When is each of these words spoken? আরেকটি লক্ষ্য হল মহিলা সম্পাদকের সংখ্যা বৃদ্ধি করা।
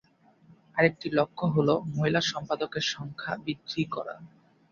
আরেকটি 0.77 1.07
লক্ষ্য 1.11 1.45
হল 1.55 1.67
মহিলা 1.89 2.21
সম্পাদকের 2.31 2.83
সংখ্যা 2.93 3.33
বৃদ্ধি 3.43 3.81
করা। 3.85 4.15